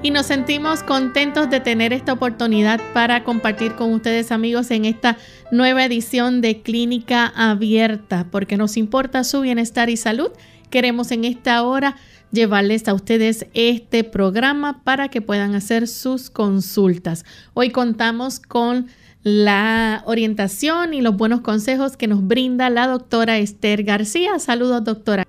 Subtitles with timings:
[0.07, 5.17] Y nos sentimos contentos de tener esta oportunidad para compartir con ustedes amigos en esta
[5.51, 10.31] nueva edición de Clínica Abierta, porque nos importa su bienestar y salud.
[10.69, 11.97] Queremos en esta hora
[12.31, 17.25] llevarles a ustedes este programa para que puedan hacer sus consultas.
[17.53, 18.87] Hoy contamos con
[19.23, 24.39] la orientación y los buenos consejos que nos brinda la doctora Esther García.
[24.39, 25.25] Saludos, doctora.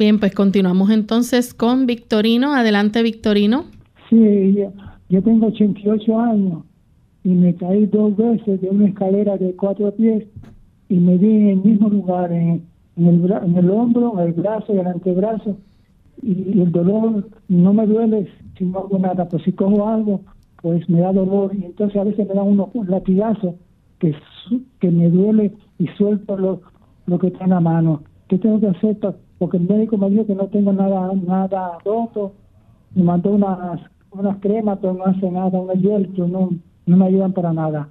[0.00, 2.56] Bien, pues continuamos entonces con Victorino.
[2.56, 3.75] Adelante, Victorino.
[4.08, 4.72] Sí, yo,
[5.08, 6.62] yo tengo 88 años
[7.24, 10.24] y me caí dos veces de una escalera de cuatro pies
[10.88, 12.62] y me di en el mismo lugar, en,
[12.96, 15.56] el, en el hombro, el brazo y el antebrazo.
[16.22, 20.20] Y, el dolor no me duele si no hago nada, pues si cojo algo,
[20.62, 21.52] pues me da dolor.
[21.54, 23.56] Y entonces a veces me da uno un latigazo
[23.98, 24.14] que,
[24.78, 26.60] que me duele y suelto lo,
[27.06, 28.02] lo que está en la mano.
[28.28, 28.98] ¿Qué tengo que hacer?
[29.38, 32.34] Porque el médico me dijo que no tengo nada, nada roto.
[32.94, 33.80] Me mandó unas
[34.20, 36.50] unas cremas, pero no hace nada, un hielo, no,
[36.86, 37.88] no me ayudan para nada.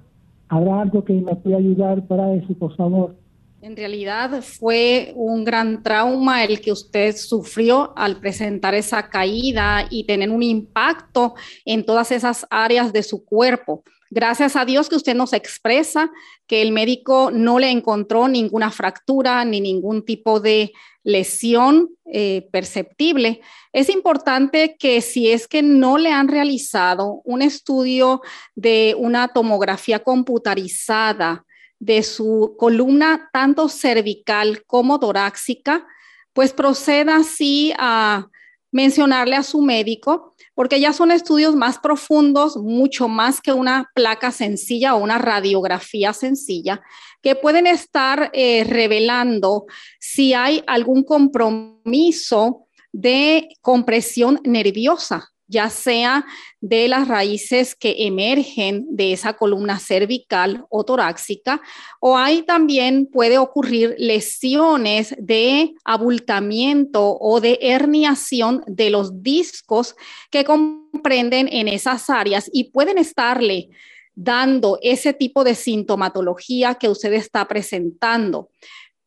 [0.48, 3.16] ¿Habrá algo que me pueda ayudar para eso, por favor?
[3.60, 10.04] En realidad fue un gran trauma el que usted sufrió al presentar esa caída y
[10.04, 13.82] tener un impacto en todas esas áreas de su cuerpo.
[14.16, 16.10] Gracias a Dios que usted nos expresa
[16.46, 20.72] que el médico no le encontró ninguna fractura ni ningún tipo de
[21.04, 23.42] lesión eh, perceptible.
[23.74, 28.22] Es importante que si es que no le han realizado un estudio
[28.54, 31.44] de una tomografía computarizada
[31.78, 35.86] de su columna tanto cervical como torácica,
[36.32, 38.28] pues proceda así a
[38.76, 44.30] mencionarle a su médico porque ya son estudios más profundos, mucho más que una placa
[44.30, 46.82] sencilla o una radiografía sencilla,
[47.22, 49.64] que pueden estar eh, revelando
[49.98, 56.26] si hay algún compromiso de compresión nerviosa ya sea
[56.60, 61.60] de las raíces que emergen de esa columna cervical o torácica,
[62.00, 69.96] o hay también puede ocurrir lesiones de abultamiento o de herniación de los discos
[70.30, 73.68] que comprenden en esas áreas y pueden estarle
[74.14, 78.48] dando ese tipo de sintomatología que usted está presentando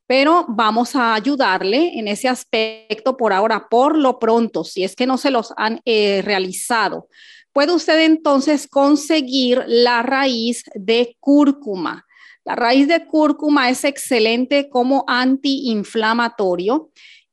[0.09, 5.05] pero vamos a ayudarle en ese aspecto por ahora, por lo pronto, si es que
[5.05, 7.09] no se los han eh, realizado.
[7.53, 12.07] Puede usted entonces conseguir la raíz de cúrcuma.
[12.43, 16.89] La raíz de cúrcuma es excelente como antiinflamatorio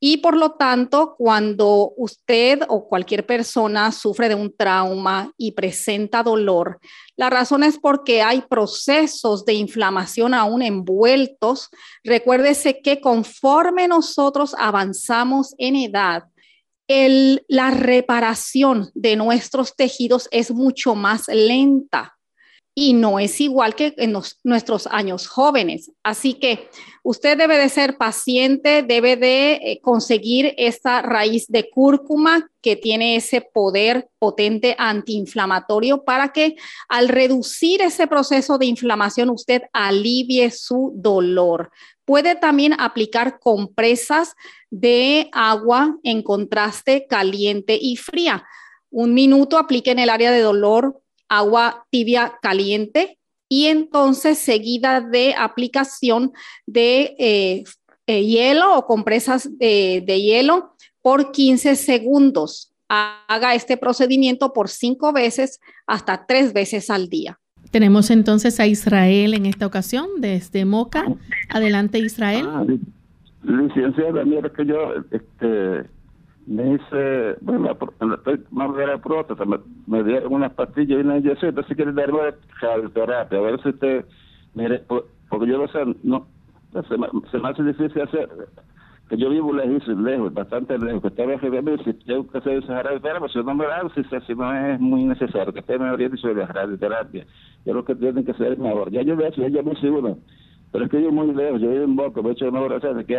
[0.08, 6.22] y por lo tanto, cuando usted o cualquier persona sufre de un trauma y presenta
[6.22, 6.78] dolor,
[7.16, 11.70] la razón es porque hay procesos de inflamación aún envueltos.
[12.04, 16.22] Recuérdese que conforme nosotros avanzamos en edad,
[17.48, 22.15] la reparación de nuestros tejidos es mucho más lenta
[22.78, 24.14] y no es igual que en
[24.44, 25.90] nuestros años jóvenes.
[26.02, 26.69] Así que
[27.02, 33.17] usted debe de ser paciente, debe de eh, conseguir esta raíz de cúrcuma que tiene
[33.17, 36.56] ese poder potente antiinflamatorio para que
[36.90, 41.70] al reducir ese proceso de inflamación usted alivie su dolor.
[42.05, 44.34] Puede también aplicar compresas
[44.69, 48.44] de agua en contraste caliente y fría.
[48.90, 53.19] Un minuto aplique en el área de dolor agua tibia caliente
[53.49, 56.32] y entonces seguida de aplicación
[56.67, 57.64] de eh,
[58.06, 62.73] eh, hielo o compresas de, hielo por 15 segundos.
[62.88, 67.38] Haga este procedimiento por cinco veces hasta tres veces al día.
[67.70, 71.05] Tenemos entonces a Israel en esta ocasión desde Moca.
[71.49, 72.46] Adelante Israel.
[72.49, 72.64] Ah,
[73.43, 75.88] licenciada, mira que yo este,
[76.46, 77.76] me hice, bueno,
[78.16, 82.34] estoy más de la próstata, me, dieron unas pastillas y una inyección, entonces quiere darme
[82.60, 84.04] radioterapia, a ver si usted,
[84.54, 84.82] mire,
[85.28, 86.26] porque yo no sé, no,
[86.88, 88.28] se me, se me hace difícil hacer,
[89.08, 92.81] que yo vivo lejos, lejos, bastante lejos, que ve que si tengo que hacer esa
[92.81, 96.16] radioterapia, si no me da, si, si no es muy necesario, que usted me oriente
[96.16, 97.26] sobre la radioterapia,
[97.64, 100.19] yo lo que tienen que hacer es mejor, ya yo veo, ya yo me uno,
[100.70, 102.76] pero es que yo muy lejos, yo vivo en Boca, me he hecho una hora,
[102.76, 103.19] o que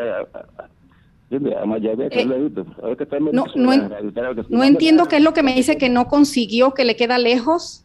[4.50, 7.84] no, entiendo qué es lo que me dice que no consiguió, que le queda lejos.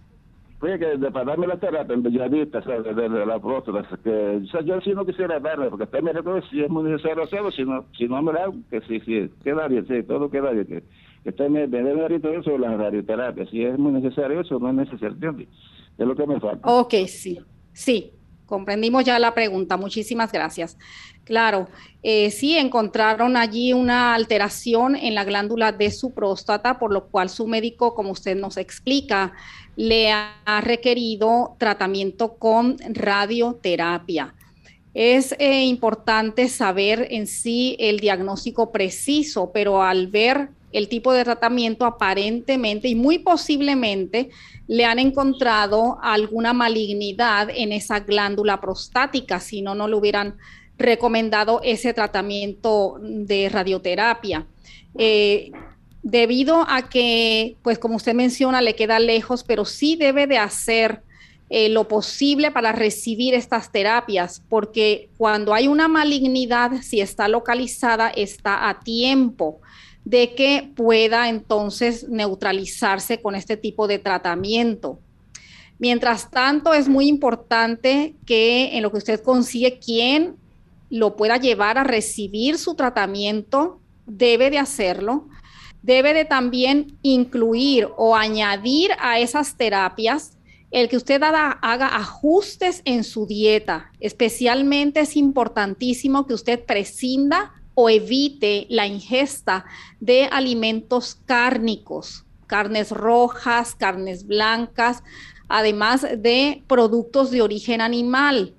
[0.61, 2.85] Oye, que de, para darme la terapia en Bellavista, ¿sabes?
[2.85, 6.13] De, de, la próstata, que o sea, yo sí no quisiera darle, porque usted me
[6.13, 9.29] recuerda si es muy necesario hacerlo, si no, si no me da, que sí, sí,
[9.43, 10.85] queda bien, sí, todo queda bien, que,
[11.25, 14.69] que usted me, me debe todo eso la radioterapia, si es muy necesario eso, no
[14.69, 15.49] es necesario, ¿entiendes?
[15.99, 16.69] Es lo que me falta.
[16.69, 17.41] Ok, sí,
[17.73, 18.13] sí,
[18.53, 20.77] comprendimos ya la pregunta, muchísimas gracias.
[21.25, 21.69] Claro,
[22.03, 27.31] eh, sí encontraron allí una alteración en la glándula de su próstata, por lo cual
[27.31, 29.33] su médico, como usted nos explica,
[29.75, 34.35] le ha requerido tratamiento con radioterapia.
[34.93, 41.25] Es eh, importante saber en sí el diagnóstico preciso, pero al ver el tipo de
[41.25, 44.31] tratamiento aparentemente y muy posiblemente
[44.67, 50.37] le han encontrado alguna malignidad en esa glándula prostática, si no, no lo hubieran
[50.79, 54.47] recomendado ese tratamiento de radioterapia.
[54.97, 55.53] Eh,
[56.03, 61.03] debido a que, pues como usted menciona, le queda lejos, pero sí debe de hacer
[61.51, 68.09] eh, lo posible para recibir estas terapias, porque cuando hay una malignidad, si está localizada,
[68.09, 69.61] está a tiempo
[70.05, 74.99] de que pueda entonces neutralizarse con este tipo de tratamiento.
[75.79, 80.37] Mientras tanto, es muy importante que en lo que usted consigue, quien
[80.91, 85.29] lo pueda llevar a recibir su tratamiento, debe de hacerlo.
[85.83, 90.37] Debe de también incluir o añadir a esas terapias
[90.71, 93.91] el que usted haga, haga, ajustes en su dieta.
[94.01, 99.65] Especialmente es importantísimo que usted prescinda o evite la ingesta
[100.01, 105.03] de alimentos cárnicos, carnes rojas, carnes blancas,
[105.49, 108.55] además de productos de origen animal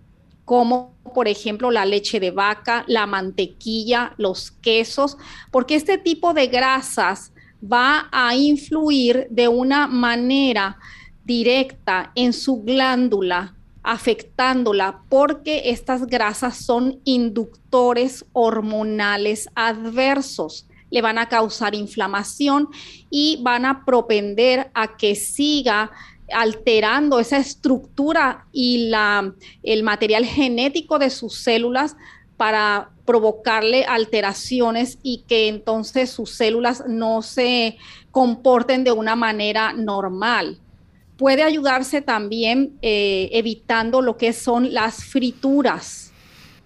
[0.45, 5.17] como por ejemplo la leche de vaca, la mantequilla, los quesos,
[5.51, 7.31] porque este tipo de grasas
[7.63, 10.77] va a influir de una manera
[11.23, 20.67] directa en su glándula, afectándola, porque estas grasas son inductores hormonales adversos.
[20.89, 22.69] Le van a causar inflamación
[23.09, 25.91] y van a propender a que siga
[26.31, 31.95] alterando esa estructura y la, el material genético de sus células
[32.37, 37.77] para provocarle alteraciones y que entonces sus células no se
[38.11, 40.59] comporten de una manera normal.
[41.23, 46.11] Puede ayudarse también eh, evitando lo que son las frituras.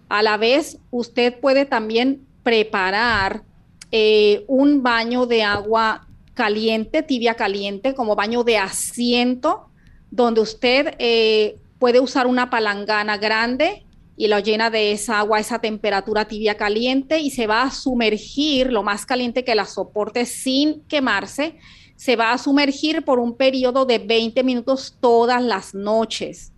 [0.10, 3.44] A la vez, usted puede también preparar
[3.92, 9.70] eh, un baño de agua caliente, tibia caliente, como baño de asiento,
[10.10, 13.86] donde usted eh, puede usar una palangana grande
[14.16, 18.74] y lo llena de esa agua, esa temperatura tibia caliente y se va a sumergir
[18.74, 21.60] lo más caliente que la soporte sin quemarse.
[21.98, 26.54] Se va a sumergir por un periodo de 20 minutos todas las noches.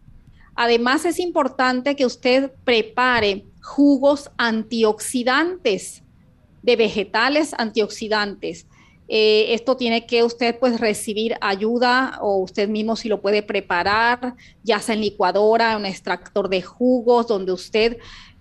[0.54, 6.04] Además es importante que usted prepare jugos antioxidantes
[6.62, 8.68] de vegetales antioxidantes.
[9.08, 14.36] Eh, esto tiene que usted pues recibir ayuda o usted mismo si lo puede preparar,
[14.64, 17.98] ya sea en licuadora, un extractor de jugos, donde usted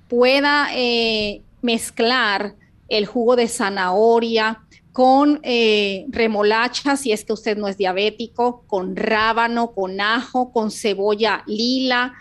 [0.09, 2.55] pueda eh, mezclar
[2.89, 8.97] el jugo de zanahoria con eh, remolacha, si es que usted no es diabético, con
[8.97, 12.15] rábano, con ajo, con cebolla lila.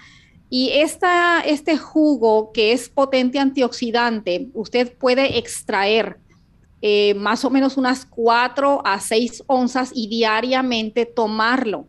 [0.49, 6.19] Y esta, este jugo que es potente antioxidante, usted puede extraer
[6.81, 11.87] eh, más o menos unas 4 a 6 onzas y diariamente tomarlo.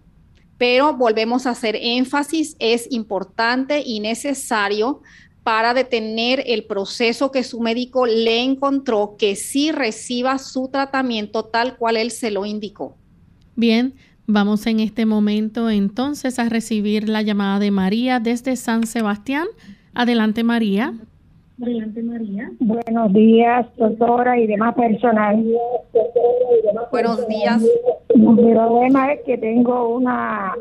[0.57, 5.03] Pero volvemos a hacer énfasis, es importante y necesario
[5.49, 11.79] para detener el proceso que su médico le encontró, que sí reciba su tratamiento tal
[11.79, 12.99] cual él se lo indicó.
[13.57, 13.95] Bien,
[14.27, 19.47] vamos en este momento entonces a recibir la llamada de María desde San Sebastián.
[19.95, 20.93] Adelante, María.
[21.63, 22.53] Adelante, María.
[22.61, 25.43] Buenos días, doctora y demás personal.
[26.91, 27.65] Buenos días.
[28.11, 30.53] El problema es que tengo una,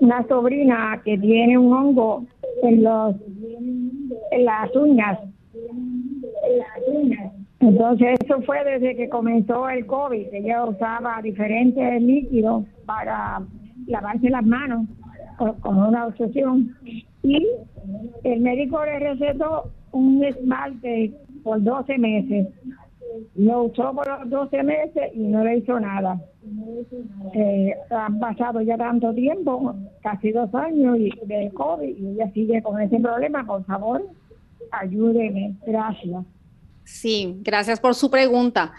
[0.00, 2.24] una sobrina que tiene un hongo
[2.62, 3.14] en los
[4.38, 5.18] las uñas.
[7.60, 10.32] Entonces eso fue desde que comenzó el COVID.
[10.32, 13.42] Ella usaba diferentes líquidos para
[13.86, 14.86] lavarse las manos
[15.60, 16.74] con una obsesión
[17.22, 17.46] y
[18.24, 22.48] el médico le recetó un esmalte por 12 meses.
[23.34, 26.20] Lo usó por los 12 meses y no le hizo nada.
[27.34, 32.62] Eh, han pasado ya tanto tiempo, casi dos años y de COVID, y ella sigue
[32.62, 33.44] con ese problema.
[33.44, 34.08] Por favor,
[34.70, 35.56] ayúdeme.
[35.66, 36.24] Gracias.
[36.84, 38.72] Sí, gracias por su pregunta.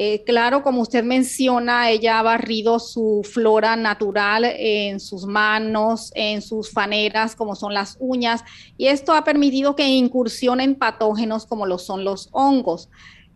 [0.00, 6.40] Eh, claro, como usted menciona, ella ha barrido su flora natural en sus manos, en
[6.40, 8.44] sus faneras, como son las uñas,
[8.76, 12.88] y esto ha permitido que incursionen patógenos como lo son los hongos.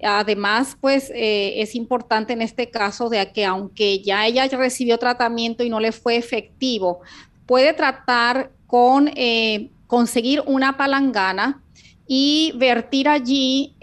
[0.03, 5.65] Además, pues eh, es importante en este caso de que aunque ya ella recibió tratamiento
[5.65, 7.01] y no le fue efectivo,
[7.47, 11.63] puede tratar con eh, conseguir una palangana
[12.07, 13.75] y vertir allí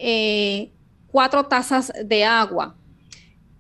[1.12, 2.76] cuatro tazas de agua,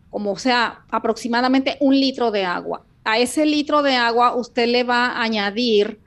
[0.10, 2.84] como sea, aproximadamente un litro de agua.
[3.04, 6.00] A ese litro de agua usted le va a añadir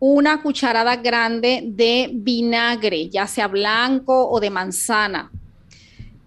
[0.00, 5.30] una cucharada grande de vinagre, ya sea blanco o de manzana.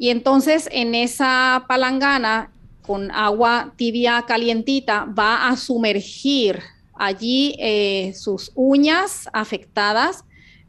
[0.04, 6.60] Y entonces en esa palangana con agua tibia calientita va a sumergir
[6.94, 10.26] allí eh, sus uñas afectadas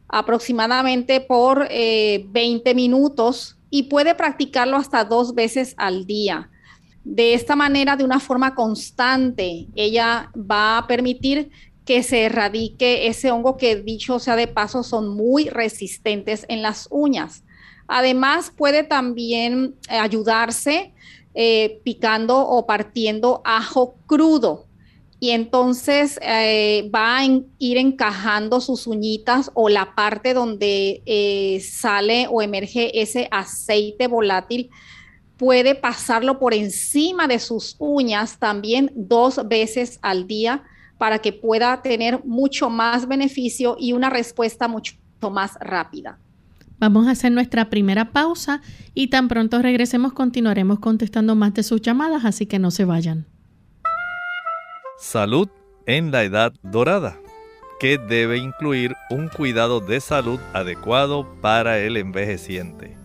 [0.07, 6.49] aproximadamente por 20 eh, minutos y puede practicarlo hasta dos veces al día.
[7.03, 11.51] De esta manera, de una forma constante, ella va a permitir
[11.83, 16.87] que se erradique ese hongo que, dicho sea de paso, son muy resistentes en las
[16.89, 17.43] uñas.
[17.87, 20.93] Además, puede también eh, ayudarse
[21.33, 24.65] eh, picando o partiendo ajo crudo
[25.19, 32.41] y entonces eh, va a ir encajando sus uñitas o la parte donde sale o
[32.41, 34.69] emerge ese aceite volátil,
[35.37, 40.63] puede pasarlo por encima de sus uñas también dos veces al día
[40.97, 44.95] para que pueda tener mucho más beneficio y una respuesta mucho
[45.31, 46.19] más rápida.
[46.79, 48.61] Vamos a hacer nuestra primera pausa
[48.93, 53.27] y tan pronto regresemos continuaremos contestando más de sus llamadas, así que no se vayan.
[54.99, 55.49] Salud
[55.85, 57.17] en la edad dorada,
[57.79, 62.97] que debe incluir un cuidado de salud adecuado para el envejeciente.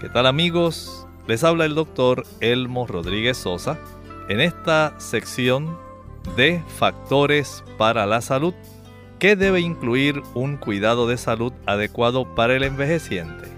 [0.00, 1.06] ¿Qué tal amigos?
[1.26, 3.78] Les habla el doctor Elmo Rodríguez Sosa
[4.28, 5.76] en esta sección
[6.36, 8.54] de factores para la salud,
[9.18, 13.48] que debe incluir un cuidado de salud adecuado para el envejeciente.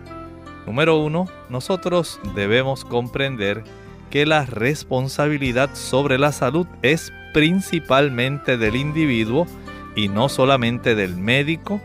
[0.67, 3.65] Número uno, nosotros debemos comprender
[4.11, 9.47] que la responsabilidad sobre la salud es principalmente del individuo
[9.95, 11.81] y no solamente del médico,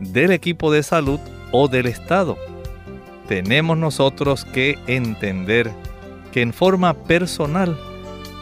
[0.00, 1.20] del equipo de salud
[1.52, 2.36] o del Estado.
[3.28, 5.70] Tenemos nosotros que entender
[6.32, 7.78] que en forma personal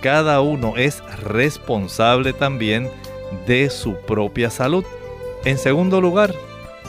[0.02, 2.88] cada uno es responsable también
[3.47, 4.85] de su propia salud.
[5.44, 6.35] En segundo lugar,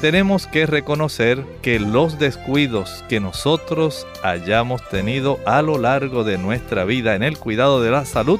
[0.01, 6.85] tenemos que reconocer que los descuidos que nosotros hayamos tenido a lo largo de nuestra
[6.85, 8.39] vida en el cuidado de la salud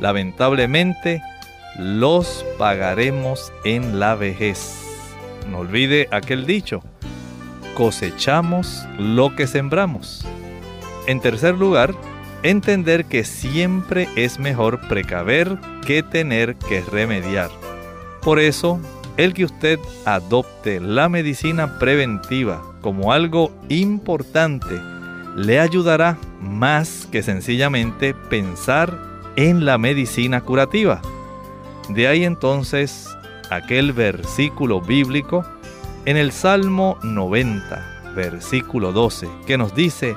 [0.00, 1.22] lamentablemente
[1.78, 4.82] los pagaremos en la vejez.
[5.50, 6.82] No olvide aquel dicho,
[7.74, 10.26] cosechamos lo que sembramos.
[11.06, 11.94] En tercer lugar,
[12.42, 17.50] entender que siempre es mejor precaver que tener que remediar.
[18.22, 18.80] Por eso,
[19.16, 24.80] el que usted adopte la medicina preventiva como algo importante
[25.36, 28.98] le ayudará más que sencillamente pensar
[29.36, 31.00] en la medicina curativa.
[31.90, 33.08] De ahí entonces
[33.50, 35.44] aquel versículo bíblico
[36.04, 40.16] en el Salmo 90, versículo 12, que nos dice,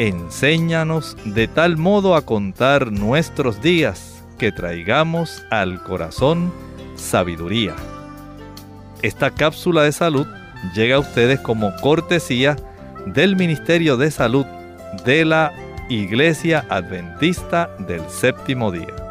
[0.00, 6.50] enséñanos de tal modo a contar nuestros días que traigamos al corazón
[6.96, 7.76] sabiduría.
[9.02, 10.26] Esta cápsula de salud
[10.74, 12.56] llega a ustedes como cortesía
[13.04, 14.46] del Ministerio de Salud
[15.04, 15.52] de la
[15.90, 19.09] Iglesia Adventista del Séptimo Día.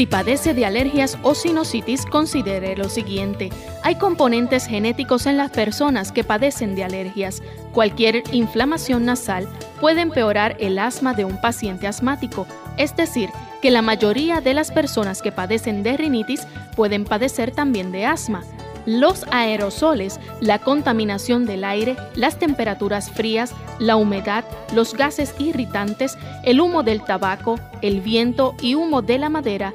[0.00, 3.50] Si padece de alergias o sinusitis, considere lo siguiente.
[3.82, 7.42] Hay componentes genéticos en las personas que padecen de alergias.
[7.74, 9.46] Cualquier inflamación nasal
[9.78, 12.46] puede empeorar el asma de un paciente asmático,
[12.78, 13.28] es decir,
[13.60, 18.42] que la mayoría de las personas que padecen de rinitis pueden padecer también de asma.
[18.86, 26.62] Los aerosoles, la contaminación del aire, las temperaturas frías, la humedad, los gases irritantes, el
[26.62, 29.74] humo del tabaco, el viento y humo de la madera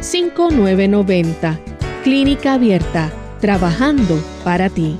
[0.00, 1.58] 787-282-5990.
[2.02, 4.96] Clínica Abierta, trabajando para ti.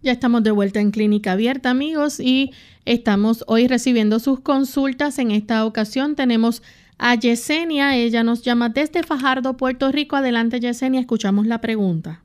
[0.00, 2.52] Ya estamos de vuelta en Clínica Abierta, amigos, y
[2.86, 5.18] estamos hoy recibiendo sus consultas.
[5.18, 6.62] En esta ocasión tenemos
[6.96, 7.94] a Yesenia.
[7.94, 10.16] Ella nos llama desde Fajardo, Puerto Rico.
[10.16, 12.22] Adelante, Yesenia, escuchamos la pregunta.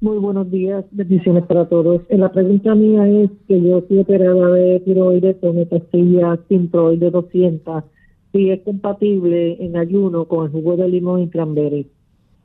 [0.00, 2.02] Muy buenos días, bendiciones para todos.
[2.08, 7.82] Eh, la pregunta mía es que yo estoy operada de tiroides con pastilla de 200,
[8.30, 11.90] si es compatible en ayuno con el jugo de limón y cranberry.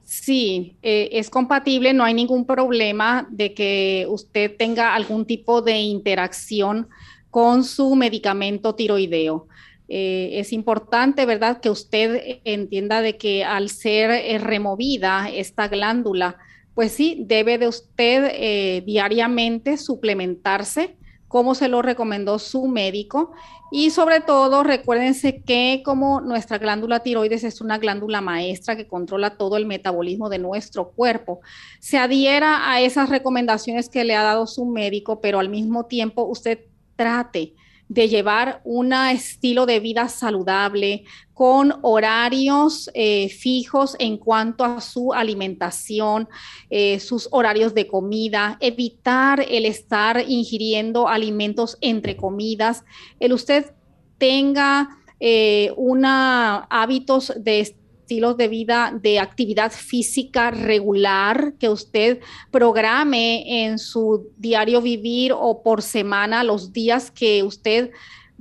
[0.01, 5.79] Sí, eh, es compatible, no hay ningún problema de que usted tenga algún tipo de
[5.79, 6.87] interacción
[7.29, 9.45] con su medicamento tiroideo.
[9.89, 16.37] Eh, es importante, ¿verdad?, que usted entienda de que al ser removida esta glándula,
[16.75, 20.97] pues sí, debe de usted diariamente suplementarse
[21.33, 23.31] como se lo recomendó su médico.
[23.71, 29.35] Y sobre todo, recuérdense que como nuestra glándula tiroides es una glándula maestra que controla
[29.35, 31.39] todo el metabolismo de nuestro cuerpo,
[31.79, 36.23] se adhiera a esas recomendaciones que le ha dado su médico, pero al mismo tiempo
[36.25, 36.59] usted
[36.95, 37.55] trate
[37.93, 41.03] de llevar un estilo de vida saludable
[41.33, 46.27] con horarios eh, fijos en cuanto a su alimentación,
[46.71, 52.83] eh, sus horarios de comida, evitar el estar ingiriendo alimentos entre comidas,
[53.19, 53.73] el usted
[54.17, 57.75] tenga eh, una hábitos de
[58.13, 62.19] estilos de vida de actividad física regular que usted
[62.51, 67.89] programe en su diario vivir o por semana los días que usted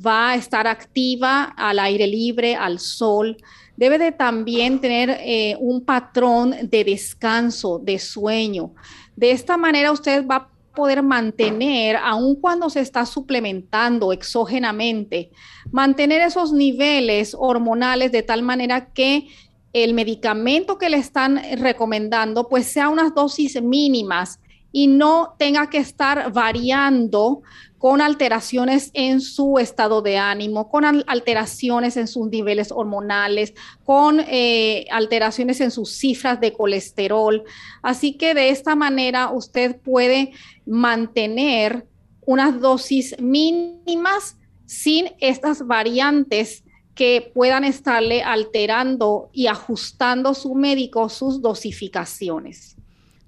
[0.05, 3.39] va a estar activa al aire libre, al sol.
[3.79, 8.75] Debe de también tener eh, un patrón de descanso, de sueño.
[9.17, 15.31] De esta manera usted va a poder mantener, aun cuando se está suplementando exógenamente,
[15.71, 19.29] mantener esos niveles hormonales de tal manera que
[19.73, 24.39] el medicamento que le están recomendando pues sea unas dosis mínimas
[24.73, 27.43] y no tenga que estar variando
[27.79, 33.55] con alteraciones en su estado de ánimo, con alteraciones en sus niveles hormonales,
[33.85, 37.43] con eh, alteraciones en sus cifras de colesterol.
[37.83, 40.33] Así que de esta manera usted puede
[40.65, 41.87] mantener
[42.25, 46.63] unas dosis mínimas sin estas variantes
[46.95, 52.77] que puedan estarle alterando y ajustando su médico sus dosificaciones.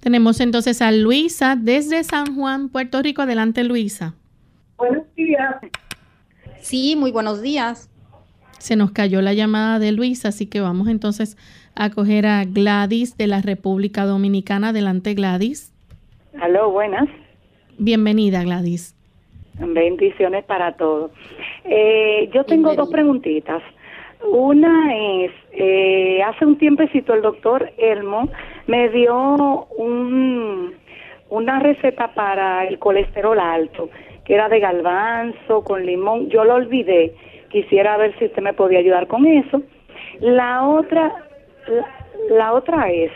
[0.01, 3.23] Tenemos entonces a Luisa desde San Juan, Puerto Rico.
[3.23, 4.15] Adelante, Luisa.
[4.77, 5.57] Buenos días.
[6.61, 7.89] Sí, muy buenos días.
[8.59, 11.37] Se nos cayó la llamada de Luisa, así que vamos entonces
[11.75, 14.69] a coger a Gladys de la República Dominicana.
[14.69, 15.73] Adelante, Gladys.
[16.41, 17.09] Aló, buenas.
[17.79, 18.94] Bienvenida, Gladys.
[19.59, 21.13] Bendiciones para todos.
[21.65, 23.63] Eh, yo tengo dos preguntitas.
[24.27, 28.29] Una es, eh, hace un tiempecito el doctor Elmo
[28.67, 30.75] me dio un,
[31.29, 33.91] una receta para el colesterol alto,
[34.25, 36.31] que era de galvanzo con limón.
[36.31, 37.15] Yo lo olvidé.
[37.51, 39.63] Quisiera ver si usted me podía ayudar con eso.
[40.21, 41.15] La otra,
[42.31, 43.13] la, otra es,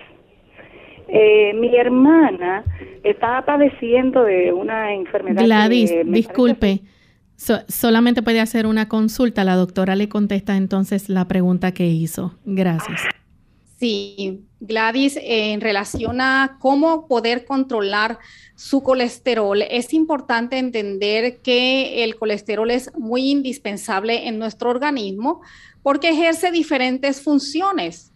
[1.09, 2.65] eh, mi hermana
[3.03, 5.43] estaba padeciendo de una enfermedad.
[5.43, 6.83] Gladys, disculpe.
[7.69, 9.45] solamente puede hacer una consulta.
[9.45, 12.35] La doctora le contesta entonces la pregunta que hizo.
[12.45, 13.01] Gracias.
[13.79, 18.19] Sí, Gladys, en relación a cómo poder controlar
[18.57, 25.43] su colesterol, es importante entender que el colesterol es muy indispensable en nuestro organismo
[25.85, 28.13] porque ejerce diferentes funciones.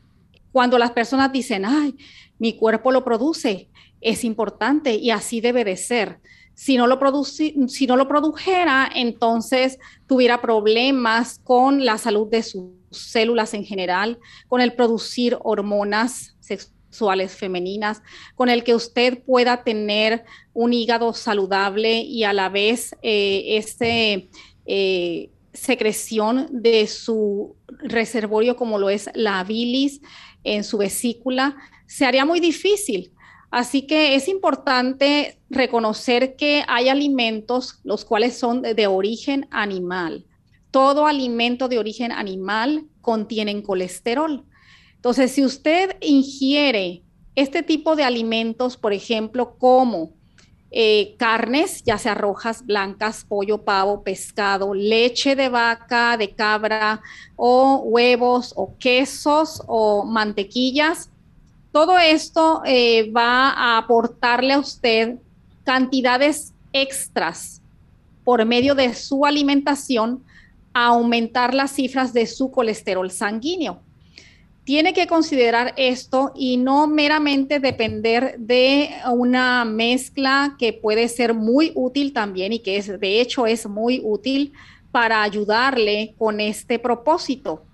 [0.50, 1.94] Cuando las personas dicen, ay,
[2.42, 3.68] mi cuerpo lo produce,
[4.00, 6.18] es importante y así debe de ser.
[6.54, 9.78] Si no, lo si no lo produjera, entonces
[10.08, 17.36] tuviera problemas con la salud de sus células en general, con el producir hormonas sexuales
[17.36, 18.02] femeninas,
[18.34, 24.30] con el que usted pueda tener un hígado saludable y a la vez eh, este,
[24.66, 30.00] eh, secreción de su reservorio como lo es la bilis
[30.44, 33.12] en su vesícula, se haría muy difícil.
[33.50, 40.24] Así que es importante reconocer que hay alimentos los cuales son de, origen animal.
[40.70, 44.46] Todo alimento de origen animal contiene colesterol.
[44.94, 47.02] Entonces, si usted ingiere
[47.34, 50.14] este tipo de alimentos, por ejemplo, como
[50.72, 57.02] eh, carnes, ya sea rojas, blancas, pollo, pavo, pescado, leche de vaca, de cabra,
[57.36, 61.10] o huevos, o quesos, o mantequillas,
[61.72, 65.16] todo esto eh, va a aportarle a usted
[65.64, 67.62] cantidades extras
[68.24, 70.22] por medio de su alimentación
[70.74, 73.80] a aumentar las cifras de su colesterol sanguíneo.
[74.64, 81.72] Tiene que considerar esto y no meramente depender de una mezcla que puede ser muy
[81.74, 84.52] útil también y que de hecho es muy útil
[84.92, 87.64] para ayudarle con este propósito.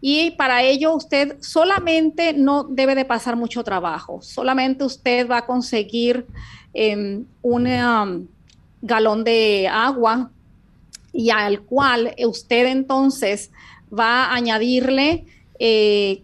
[0.00, 5.46] Y para ello usted solamente no debe de pasar mucho trabajo, solamente usted va a
[5.46, 6.26] conseguir
[6.72, 8.26] em, un um,
[8.80, 10.30] galón de agua
[11.12, 13.50] y al cual usted entonces
[13.92, 15.26] va a añadirle,
[15.60, 16.22] eh,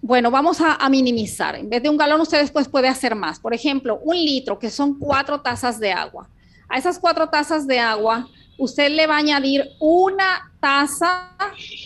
[0.00, 3.40] bueno, vamos a, a, minimizar, en vez de un galón usted después puede hacer más,
[3.40, 6.28] por ejemplo, un litro, que son cuatro tazas de agua.
[6.68, 11.30] A esas cuatro tazas de agua usted le va a añadir una taza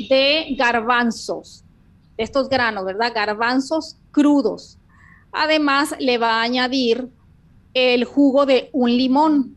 [0.09, 1.65] de garbanzos,
[2.17, 3.13] de estos granos, ¿verdad?
[3.15, 4.79] Garbanzos crudos.
[5.33, 7.09] Además, le va a añadir
[7.75, 9.57] el jugo de un limón,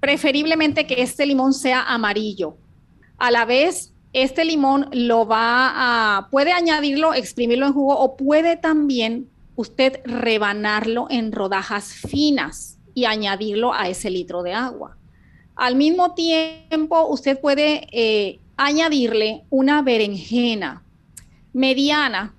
[0.00, 2.56] preferiblemente que este limón sea amarillo.
[3.18, 5.72] A la vez, este limón lo va
[6.18, 13.04] a, puede añadirlo, exprimirlo en jugo o puede también usted rebanarlo en rodajas finas y
[13.06, 14.96] añadirlo a ese litro de agua.
[15.54, 20.82] Al mismo tiempo, usted puede eh, añadirle una berenjena
[21.52, 22.34] mediana.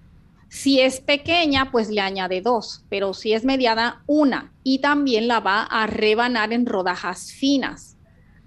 [0.50, 4.52] Si es pequeña, pues le añade dos, pero si es mediana, una.
[4.64, 7.93] Y también la va a rebanar en rodajas finas.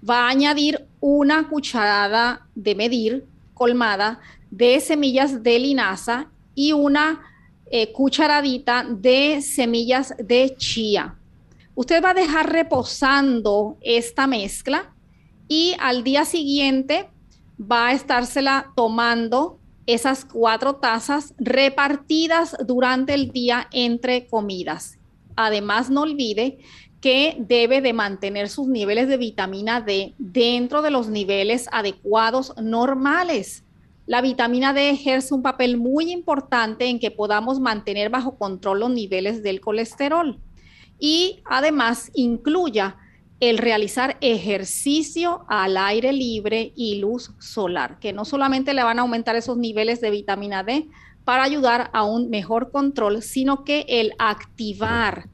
[0.09, 4.19] Va a añadir una cucharada de medir colmada
[4.51, 7.21] de semillas de linaza y una
[7.69, 11.15] eh, cucharadita de semillas de chía.
[11.75, 14.93] Usted va a dejar reposando esta mezcla
[15.47, 17.09] y al día siguiente
[17.59, 24.97] va a estársela tomando esas cuatro tazas repartidas durante el día entre comidas.
[25.35, 26.59] Además, no olvide
[27.01, 33.63] que debe de mantener sus niveles de vitamina D dentro de los niveles adecuados normales.
[34.05, 38.89] La vitamina D ejerce un papel muy importante en que podamos mantener bajo control los
[38.89, 40.39] niveles del colesterol
[40.99, 42.97] y además incluya
[43.39, 49.03] el realizar ejercicio al aire libre y luz solar, que no solamente le van a
[49.03, 50.87] aumentar esos niveles de vitamina D
[51.23, 55.29] para ayudar a un mejor control, sino que el activar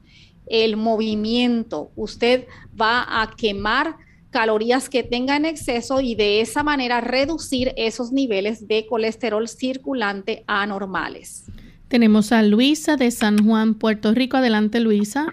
[0.46, 2.46] el movimiento, usted
[2.80, 3.96] va a quemar
[4.30, 10.42] calorías que tenga en exceso y de esa manera reducir esos niveles de colesterol circulante
[10.46, 11.46] anormales.
[11.88, 14.36] Tenemos a Luisa de San Juan, Puerto Rico.
[14.36, 15.26] Adelante, Luisa.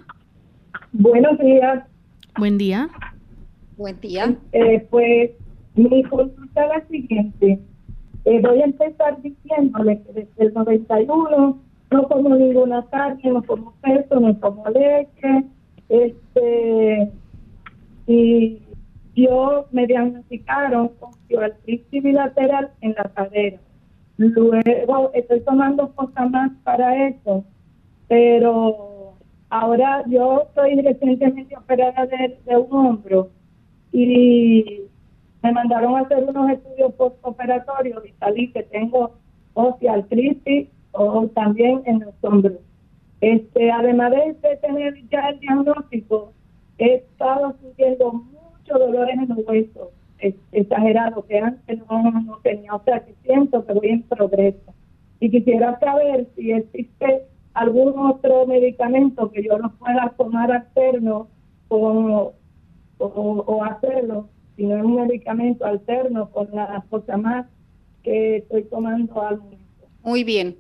[0.92, 1.84] Buenos días.
[2.38, 2.90] Buen día.
[3.78, 4.36] Buen día.
[4.52, 5.32] Eh, pues
[5.74, 7.60] mi consulta es la siguiente.
[8.26, 11.60] Eh, voy a empezar diciéndole que desde el 91
[11.92, 15.46] no como ninguna carne, no como queso, no como leche,
[15.90, 17.12] este
[18.08, 18.62] y
[19.16, 23.60] yo me diagnosticaron osteoartritis bilateral en la cadera.
[24.18, 27.44] Luego estoy tomando cosas más para eso,
[28.08, 29.16] pero
[29.50, 33.30] ahora yo estoy recientemente operada de, un hombro
[33.92, 34.84] y
[35.44, 39.16] me mandaron a hacer unos estudios postoperatorios y salí que tengo
[39.54, 42.60] osteoartritis o también en los hombros.
[43.22, 46.34] Este, además de tener ya el diagnóstico,
[46.80, 49.90] he estado sintiendo muchos dolores en los huesos,
[50.52, 52.76] exagerados, que antes no, tenía.
[52.76, 54.74] O sea, que siento que voy en progreso.
[55.20, 57.24] Y quisiera saber si existe
[57.54, 61.28] algún otro medicamento que yo no pueda tomar alterno
[61.68, 62.34] o,
[62.98, 67.46] o, hacerlo, si no es un medicamento alterno con la cosa más
[68.04, 69.88] que estoy tomando al momento.
[70.04, 70.56] Muy bien.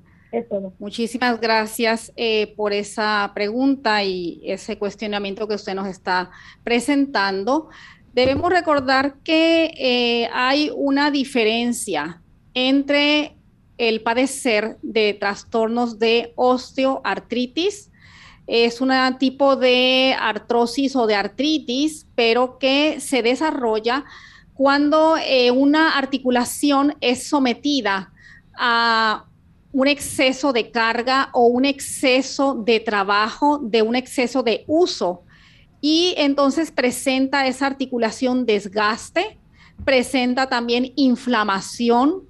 [0.79, 6.31] Muchísimas gracias eh, por esa pregunta y ese cuestionamiento que usted nos está
[6.63, 7.69] presentando.
[8.13, 12.21] Debemos recordar que eh, hay una diferencia
[12.53, 13.35] entre
[13.77, 17.89] el padecer de trastornos de osteoartritis.
[18.47, 24.05] Es un tipo de artrosis o de artritis, pero que se desarrolla
[24.53, 28.13] cuando eh, una articulación es sometida
[28.53, 29.25] a
[29.73, 35.23] un exceso de carga o un exceso de trabajo, de un exceso de uso.
[35.79, 39.39] Y entonces presenta esa articulación desgaste,
[39.85, 42.23] presenta también inflamación,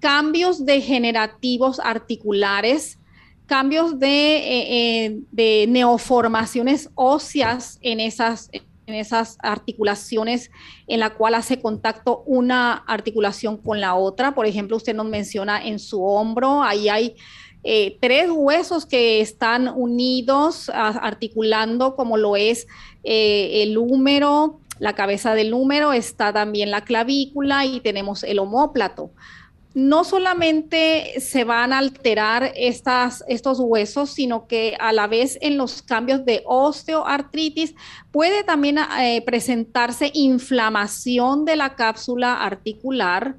[0.00, 2.98] cambios degenerativos articulares,
[3.46, 8.50] cambios de, eh, eh, neoformaciones óseas en esas,
[8.86, 10.50] en esas articulaciones
[10.86, 14.34] en la cual hace contacto una articulación con la otra.
[14.34, 17.16] Por ejemplo, usted nos menciona en su hombro, ahí hay
[17.64, 22.68] eh, tres huesos que están unidos, articulando como lo es
[23.02, 29.10] eh, el húmero, la cabeza del húmero, está también la clavícula y tenemos el homóplato
[29.76, 35.82] no solamente se van a alterar estos huesos, sino que a la vez en los
[35.82, 37.74] cambios de osteoartritis
[38.10, 43.36] puede también eh, presentarse inflamación de la cápsula articular,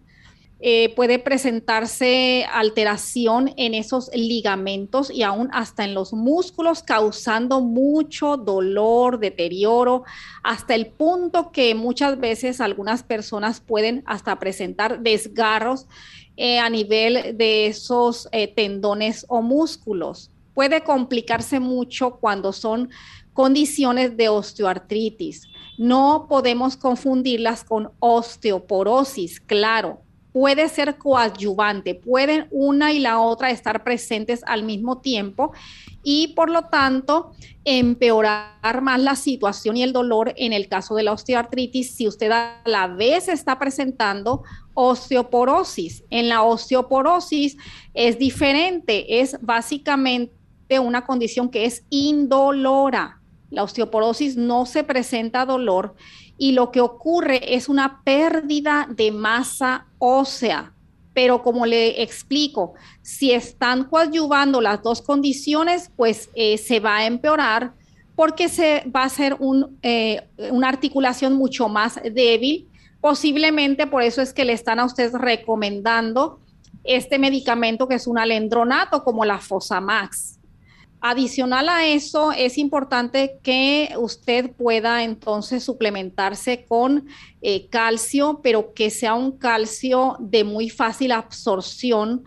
[0.60, 8.38] eh, puede presentarse alteración en esos ligamentos y aún hasta en los músculos, causando mucho
[8.38, 10.04] dolor, deterioro,
[10.44, 15.88] hasta el punto que muchas veces algunas personas pueden hasta presentar desgarros
[16.38, 20.30] eh, a nivel de esos eh, tendones o músculos.
[20.54, 22.90] Puede complicarse mucho cuando son
[23.34, 25.44] condiciones de osteoartritis.
[25.78, 30.02] No podemos confundirlas con osteoporosis, claro.
[30.32, 35.54] Puede ser coadyuvante, pueden una y la otra estar presentes al mismo tiempo
[36.04, 37.32] y por lo tanto
[37.66, 42.32] empeorar más la situación y el dolor en el caso de la osteoartritis si usted
[42.32, 44.44] a la vez está presentando
[44.78, 46.04] osteoporosis.
[46.12, 47.58] En la osteoporosis
[47.96, 50.30] es diferente, es básicamente
[50.80, 53.20] una condición que es indolora.
[53.50, 55.96] La osteoporosis no se presenta dolor
[56.38, 60.74] y lo que ocurre es una pérdida de masa ósea.
[61.12, 67.08] Pero como le explico, si están coadyuvando las dos condiciones, pues eh, se va a
[67.08, 67.74] empeorar
[68.16, 69.38] porque se va a ser
[69.82, 72.67] eh, una articulación mucho más débil
[73.02, 76.40] Posiblemente por eso es que le están a ustedes recomendando
[76.84, 80.40] este medicamento que es un alendronato como la Fosamax.
[81.00, 87.08] Adicional a eso, es importante que usted pueda entonces suplementarse con
[87.42, 92.24] eh, calcio, pero que sea un calcio de muy fácil absorción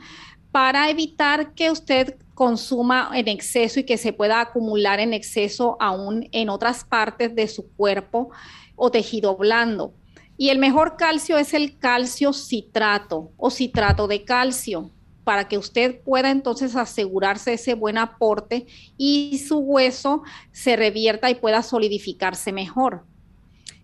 [0.52, 6.28] para evitar que usted consuma en exceso y que se pueda acumular en exceso aún
[6.30, 8.30] en otras partes de su cuerpo
[8.76, 9.94] o tejido blando.
[10.40, 14.90] Y el mejor calcio es el calcio citrato o citrato de calcio
[15.22, 21.34] para que usted pueda entonces asegurarse ese buen aporte y su hueso se revierta y
[21.34, 23.04] pueda solidificarse mejor.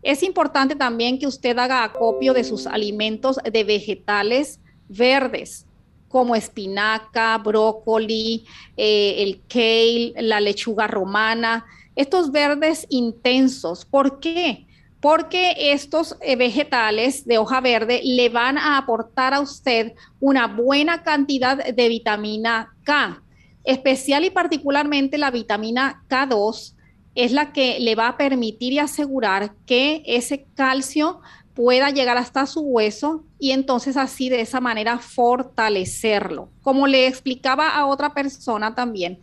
[0.00, 5.66] Es importante también que usted haga acopio de sus alimentos de vegetales verdes,
[6.08, 8.46] como espinaca, brócoli,
[8.78, 11.66] eh, el kale, la lechuga romana,
[11.96, 13.84] estos verdes intensos.
[13.84, 14.66] ¿Por qué?
[15.06, 21.04] Porque estos eh, vegetales de hoja verde le van a aportar a usted una buena
[21.04, 23.22] cantidad de vitamina K,
[23.62, 26.74] especial y particularmente la vitamina K2
[27.14, 31.20] es la que le va a permitir y asegurar que ese calcio
[31.54, 36.50] pueda llegar hasta su hueso y entonces así de esa manera fortalecerlo.
[36.62, 39.20] Como le explicaba a otra persona también,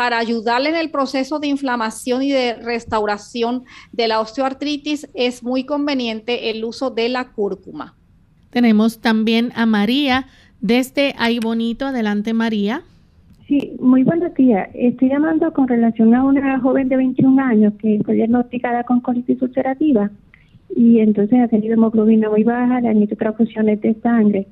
[0.00, 5.64] para ayudarle en el proceso de inflamación y de restauración de la osteoartritis es muy
[5.64, 7.94] conveniente el uso de la cúrcuma.
[8.48, 10.24] Tenemos también a María
[10.62, 11.84] desde Ahí Bonito.
[11.84, 12.80] Adelante, María.
[13.46, 14.70] Sí, muy buenos días.
[14.72, 19.42] Estoy llamando con relación a una joven de 21 años que fue diagnosticada con colitis
[19.42, 20.10] ulcerativa
[20.74, 24.46] y entonces ha tenido hemoglobina muy baja, le han hecho transfusiones de sangre.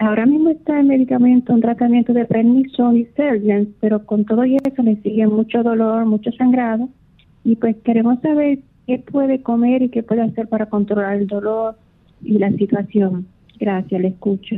[0.00, 4.82] Ahora mismo está en medicamento, un tratamiento de prednisone y Sergens, pero con todo eso
[4.82, 6.88] le sigue mucho dolor, mucho sangrado
[7.42, 11.76] y pues queremos saber qué puede comer y qué puede hacer para controlar el dolor
[12.22, 13.26] y la situación.
[13.58, 14.56] Gracias, le escucho.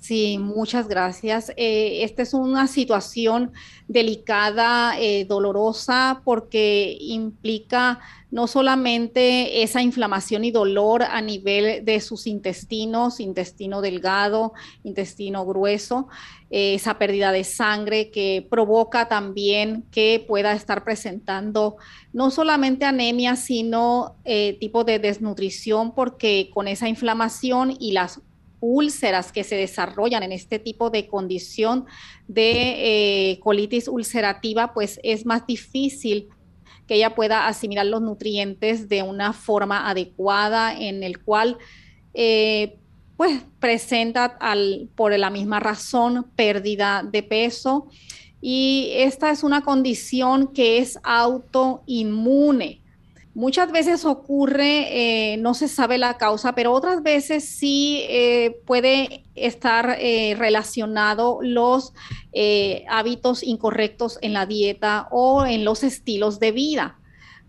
[0.00, 1.52] Sí, muchas gracias.
[1.58, 3.52] Eh, esta es una situación
[3.86, 12.26] delicada, eh, dolorosa, porque implica no solamente esa inflamación y dolor a nivel de sus
[12.26, 16.08] intestinos, intestino delgado, intestino grueso,
[16.48, 21.76] eh, esa pérdida de sangre que provoca también que pueda estar presentando
[22.14, 24.16] no solamente anemia, sino
[24.58, 28.20] tipo de desnutrición, porque con esa inflamación y las
[28.60, 31.86] úlceras que se desarrollan en este tipo de condición
[32.28, 36.28] de eh, colitis ulcerativa, pues es más difícil
[36.86, 41.56] que ella pueda asimilar los nutrientes de una forma adecuada en el cual
[42.14, 42.78] eh,
[43.16, 44.38] pues presenta
[44.94, 47.88] por la misma razón pérdida de peso
[48.40, 52.82] y esta es una condición que es autoinmune.
[53.34, 59.22] Muchas veces ocurre, eh, no se sabe la causa, pero otras veces sí eh, puede
[59.36, 61.92] estar eh, relacionado los
[62.88, 66.98] hábitos incorrectos en la dieta o en los estilos de vida.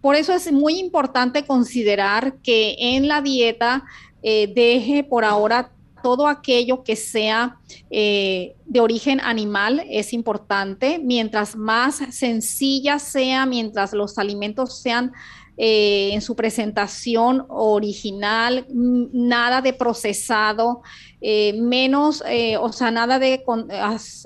[0.02, 3.84] Por eso es muy importante considerar que en la dieta
[4.24, 7.60] deje por ahora todo aquello que sea
[7.92, 10.98] de origen animal es importante.
[10.98, 15.12] Mientras más sencilla sea, mientras los alimentos sean
[15.58, 20.82] eh, en su presentación original, nada de procesado,
[21.20, 23.44] eh, menos, eh, o sea, nada de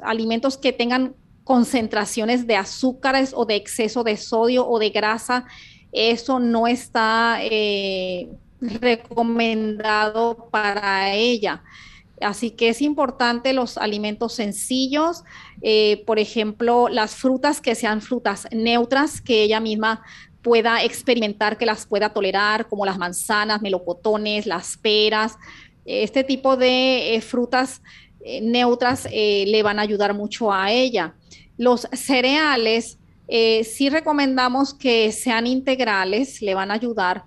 [0.04, 5.46] alimentos que tengan concentraciones de azúcares o de exceso de sodio o de grasa.
[5.92, 7.40] Eso no está
[8.62, 11.64] recomendado para ella.
[12.22, 15.24] Así que es importante los alimentos sencillos,
[16.06, 20.02] por ejemplo, las frutas que sean frutas neutras, que ella misma
[20.46, 25.40] pueda experimentar, que las pueda tolerar, como las manzanas, melocotones, las peras.
[25.86, 27.82] Este tipo de eh, frutas
[28.24, 31.16] eh, neutras eh, le van a ayudar mucho a ella.
[31.58, 37.24] Los cereales, sí recomendamos que sean integrales, le van a ayudar,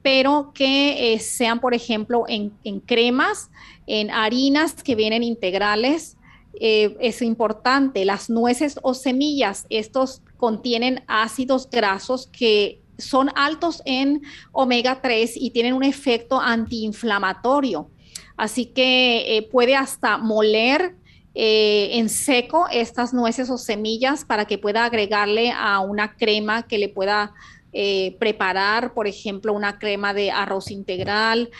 [0.00, 3.50] pero que sean, por ejemplo, en, en, cremas,
[3.88, 6.16] en harinas que vienen integrales.
[6.60, 15.00] es importante, las nueces o semillas, estos contienen ácidos grasos que son altos en omega
[15.00, 17.88] 3 y tienen un efecto antiinflamatorio.
[18.36, 20.96] Así que eh, puede hasta moler
[21.36, 26.78] eh, en seco estas nueces o semillas para que pueda agregarle a una crema que
[26.78, 27.34] le pueda
[27.72, 31.50] eh, preparar, por ejemplo, una crema de arroz integral,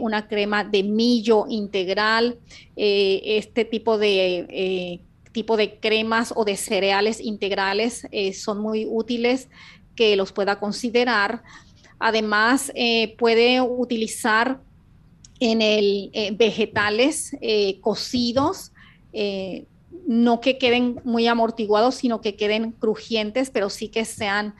[0.00, 2.40] una crema de millo integral,
[2.74, 5.05] este tipo de
[5.36, 9.50] tipo de cremas o de cereales integrales eh, son muy útiles
[9.94, 11.42] que los pueda considerar.
[11.98, 14.62] Además, eh, puede utilizar
[15.38, 17.36] en el eh, vegetales
[17.82, 18.72] cocidos,
[20.06, 24.54] no que queden muy amortiguados, sino que queden crujientes, pero sí que sean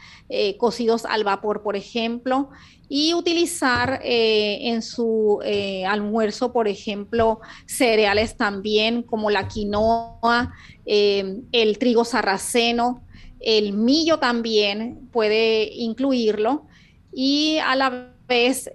[0.59, 2.51] cocidos al vapor, por ejemplo.
[2.89, 10.55] Y utilizar eh, en su eh, almuerzo, por ejemplo, cereales también como la quinoa,
[10.85, 13.03] eh, el trigo sarraceno,
[13.41, 16.67] el millo también puede incluirlo.
[17.13, 18.71] Y a la vez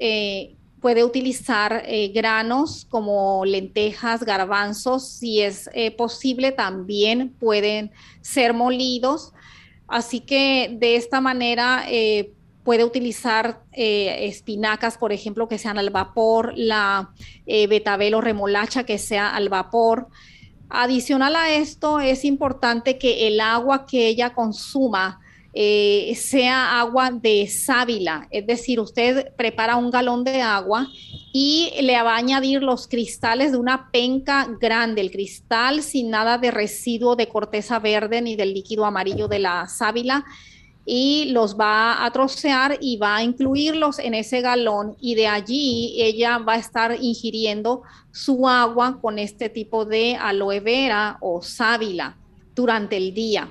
[0.81, 1.83] puede utilizar
[2.13, 7.91] granos como lentejas, garbanzos, si es posible también pueden
[8.21, 9.31] ser molidos.
[9.87, 11.85] Así que de esta manera
[12.63, 17.11] puede utilizar eh, espinacas, por ejemplo, que sean al vapor, la
[17.45, 20.07] eh, betabel o remolacha que sea al vapor.
[20.69, 25.19] Adicional a esto, es importante que el agua que ella consuma
[25.53, 30.87] eh, sea agua de sábila, es decir, usted prepara un galón de agua
[31.33, 36.37] y le va a añadir los cristales de una penca grande, el cristal sin nada
[36.37, 40.25] de residuo de corteza verde ni del líquido amarillo de la sábila
[40.85, 45.95] y los va a trocear y va a incluirlos en ese galón y de allí
[45.97, 52.17] ella va a estar ingiriendo su agua con este tipo de aloe vera o sábila
[52.55, 53.49] durante el día.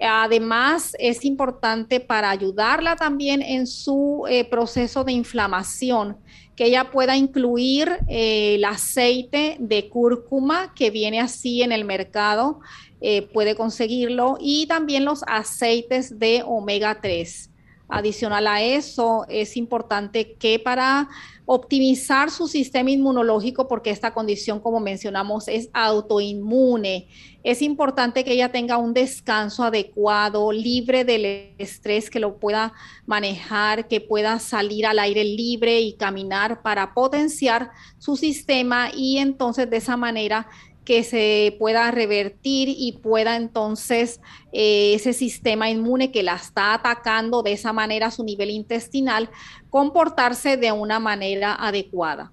[0.00, 6.16] Además, es importante para ayudarla también en su eh, proceso de inflamación,
[6.56, 12.60] que ella pueda incluir eh, el aceite de cúrcuma que viene así en el mercado,
[13.02, 17.50] eh, puede conseguirlo, y también los aceites de omega 3.
[17.88, 21.08] Adicional a eso, es importante que para
[21.52, 27.08] optimizar su sistema inmunológico, porque esta condición, como mencionamos, es autoinmune,
[27.42, 32.72] es importante que ella tenga un descanso adecuado, libre del estrés, que lo pueda
[33.04, 39.68] manejar, que pueda salir al aire libre y caminar para potenciar su sistema y entonces
[39.68, 40.46] de esa manera
[40.90, 44.20] que se pueda revertir y pueda entonces
[44.52, 49.30] eh, ese sistema inmune que la está atacando de esa manera a su nivel intestinal
[49.68, 52.32] comportarse de una manera adecuada.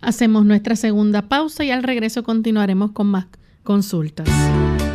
[0.00, 3.26] Hacemos nuestra segunda pausa y al regreso continuaremos con más
[3.64, 4.30] consultas.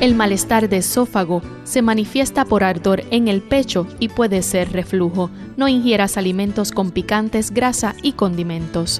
[0.02, 5.30] El malestar de esófago se manifiesta por ardor en el pecho y puede ser reflujo.
[5.58, 9.00] No ingieras alimentos con picantes, grasa y condimentos.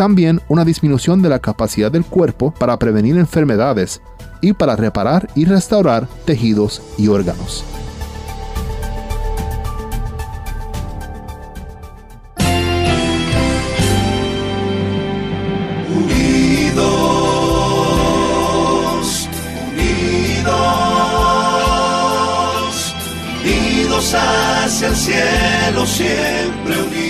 [0.00, 4.00] también una disminución de la capacidad del cuerpo para prevenir enfermedades
[4.40, 7.62] y para reparar y restaurar tejidos y órganos.
[15.94, 16.88] Unidos,
[19.70, 20.54] unidos,
[23.44, 27.09] unidos hacia el cielo, siempre unidos.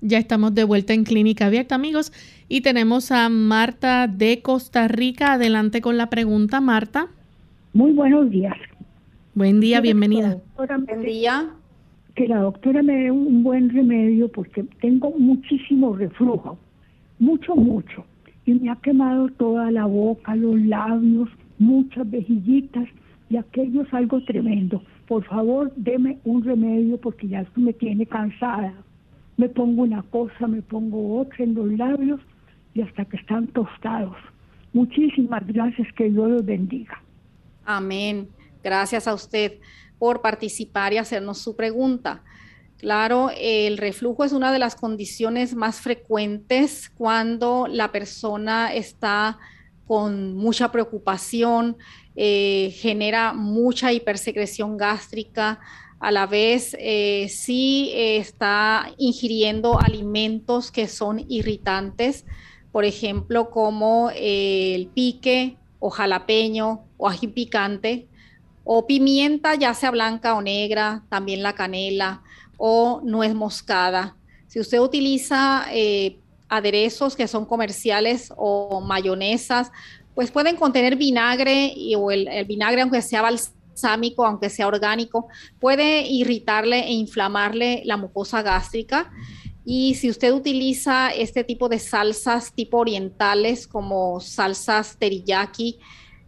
[0.00, 2.12] Ya estamos de vuelta en Clínica Abierta, amigos,
[2.48, 5.34] y tenemos a Marta de Costa Rica.
[5.34, 7.08] Adelante con la pregunta, Marta.
[7.72, 8.56] Muy buenos días.
[9.34, 10.38] Buen día, bienvenida.
[10.56, 11.50] Buen día.
[12.14, 16.58] Que la doctora me dé un buen remedio porque tengo muchísimo reflujo,
[17.18, 18.04] mucho, mucho.
[18.44, 21.28] Y me ha quemado toda la boca, los labios,
[21.58, 22.88] muchas vejillitas
[23.28, 28.74] y aquello es algo tremendo por favor, deme un remedio porque ya me tiene cansada.
[29.36, 32.20] Me pongo una cosa, me pongo otra en los labios
[32.74, 34.16] y hasta que están tostados.
[34.72, 37.02] Muchísimas gracias, que Dios los bendiga.
[37.64, 38.28] Amén.
[38.62, 39.58] Gracias a usted
[39.98, 42.22] por participar y hacernos su pregunta.
[42.78, 49.38] Claro, el reflujo es una de las condiciones más frecuentes cuando la persona está
[49.86, 51.76] con mucha preocupación,
[52.16, 55.60] eh, genera mucha hipersecreción gástrica,
[55.98, 62.24] a la vez eh, sí eh, está ingiriendo alimentos que son irritantes,
[62.72, 68.06] por ejemplo, como el pique o jalapeño o ají picante,
[68.64, 72.22] o pimienta, ya sea blanca o negra, también la canela
[72.58, 74.16] o nuez moscada.
[74.48, 75.66] Si usted utiliza
[76.48, 79.70] aderezos que son comerciales o mayonesas
[80.16, 83.55] pues pueden contener vinagre y, o el, vinagre, aunque sea balsámico,
[84.18, 85.28] aunque sea orgánico,
[85.60, 89.10] puede irritarle e inflamarle la mucosa gástrica.
[89.64, 95.78] Y si usted utiliza este tipo de salsas tipo orientales como salsas teriyaki,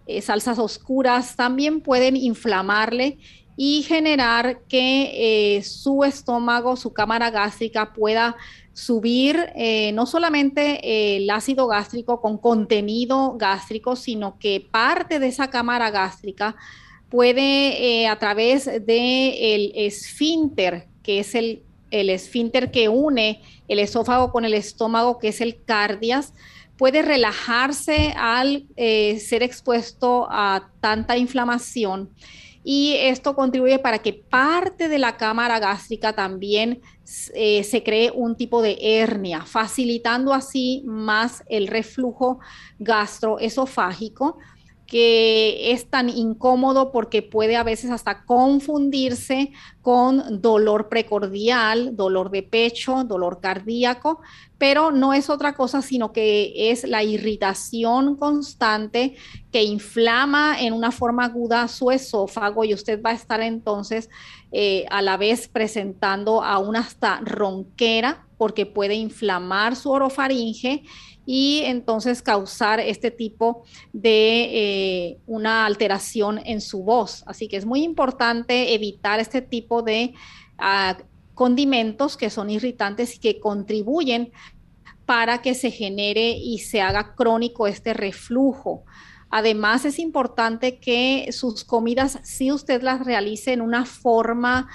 [0.07, 3.19] eh, salsas oscuras, también pueden inflamarle
[3.57, 8.37] y generar que eh, su estómago, su cámara gástrica pueda
[8.73, 15.51] subir eh, no solamente el ácido gástrico con contenido gástrico, sino que parte de esa
[15.51, 16.55] cámara gástrica
[17.09, 24.45] puede a través del el esfínter, que es el, esfínter que une el esófago con
[24.45, 26.35] el estómago, que es el cardias,
[26.77, 32.11] puede relajarse al ser expuesto a tanta inflamación.
[32.71, 36.83] Y esto contribuye para que parte de la cámara gástrica también
[37.35, 42.41] eh, se cree un tipo de hernia, facilitando así más el reflujo
[42.79, 44.37] gastroesofágico
[44.89, 52.43] que es tan incómodo porque puede a veces hasta confundirse con dolor precordial, dolor de
[52.43, 54.21] pecho, dolor cardíaco,
[54.57, 59.15] pero no es otra cosa sino que es la irritación constante
[59.53, 64.09] que inflama en una forma aguda su esófago y usted va a estar entonces
[64.53, 70.83] eh, a la vez presentando a una hasta ronquera porque puede inflamar su orofaringe
[71.31, 73.63] y entonces causar este tipo
[73.93, 74.45] de
[75.11, 77.23] eh, una alteración en su voz.
[77.27, 80.15] Así que es muy importante evitar este tipo de
[80.57, 80.97] ah,
[81.35, 84.33] condimentos que son irritantes y que contribuyen
[85.05, 88.85] para que se genere y se haga crónico este reflujo.
[89.29, 94.67] Además, es importante que sus comidas, si usted las realice en una forma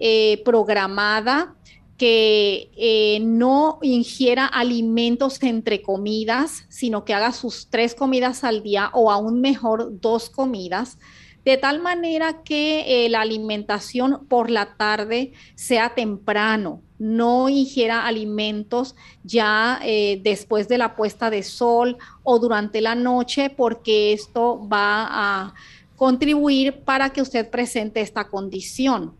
[0.00, 1.54] eh, programada,
[2.00, 8.88] que eh, no ingiera alimentos entre comidas, sino que haga sus tres comidas al día
[8.94, 10.96] o aún mejor dos comidas,
[11.44, 18.96] de tal manera que eh, la alimentación por la tarde sea temprano, no ingiera alimentos
[19.22, 25.06] ya eh, después de la puesta de sol o durante la noche, porque esto va
[25.10, 25.54] a
[25.96, 29.19] contribuir para que usted presente esta condición.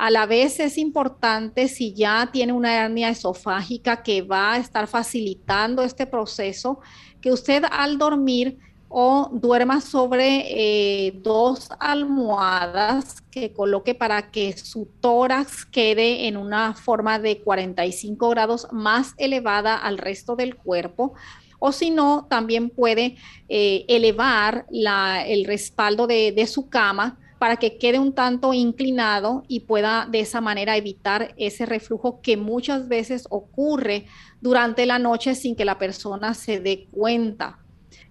[0.00, 4.86] A la vez es importante si ya tiene una hernia esofágica que va a estar
[4.86, 6.80] facilitando este proceso,
[7.20, 8.56] que usted al dormir
[8.88, 16.72] o duerma sobre eh, dos almohadas que coloque para que su tórax quede en una
[16.72, 21.12] forma de 45 grados más elevada al resto del cuerpo.
[21.58, 23.16] O si no, también puede
[23.50, 30.06] eh, elevar el respaldo de su cama para que quede un tanto inclinado y pueda
[30.10, 34.04] de esa manera evitar ese reflujo que muchas veces ocurre
[34.42, 37.58] durante la noche sin que la persona se dé cuenta.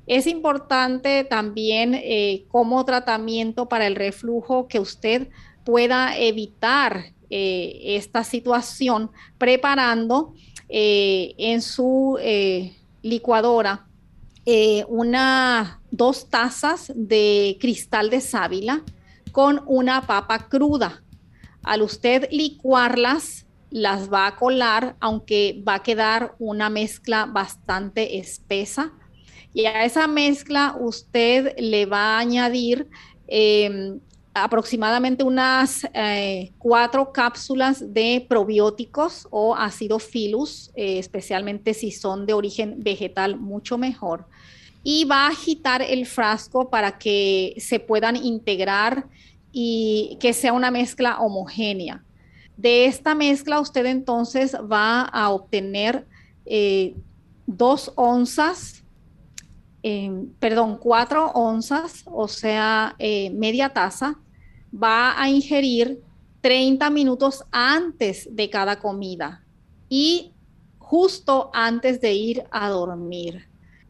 [0.07, 5.29] Es importante también eh, como tratamiento para el reflujo que usted
[5.63, 10.33] pueda evitar eh, esta situación preparando
[10.69, 12.17] eh, en su
[13.03, 13.85] licuadora
[14.87, 18.83] una, dos tazas de cristal de sábila
[19.31, 21.03] con una papa cruda.
[21.63, 28.93] Al usted licuarlas, las va a colar, aunque va a quedar una mezcla bastante espesa.
[29.53, 32.87] Y a esa mezcla usted le va a añadir
[33.27, 33.99] em,
[34.33, 42.33] aproximadamente unas eh, cuatro cápsulas de probióticos o ácido filus, eh, especialmente si son de
[42.33, 44.27] origen vegetal, mucho mejor.
[44.83, 49.07] Y va a agitar el frasco para que se puedan integrar
[49.51, 52.03] y que sea una mezcla homogénea.
[52.55, 56.05] De esta mezcla usted entonces va a obtener
[56.45, 56.95] eh,
[57.47, 58.83] dos onzas,
[59.81, 64.19] eh, perdón, cuatro onzas, o sea, eh, media taza.
[64.71, 66.01] Va a ingerir
[66.41, 69.43] 30 minutos antes de cada comida
[69.89, 70.33] y
[70.77, 73.48] justo antes de ir a dormir.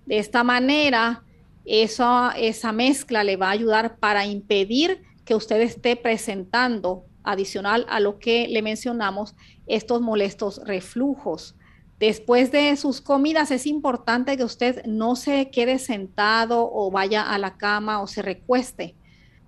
[0.10, 1.24] De esta manera,
[1.66, 2.34] esa,
[2.74, 8.48] mezcla le va a ayudar para impedir que usted esté presentando, adicional a lo que
[8.48, 9.36] le mencionamos,
[9.68, 11.56] estos molestos reflujos.
[12.00, 17.38] Después de sus comidas es importante que usted no se quede sentado o vaya a
[17.38, 18.96] la cama o se recueste.